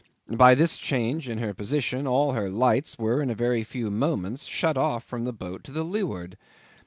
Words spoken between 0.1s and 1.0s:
By this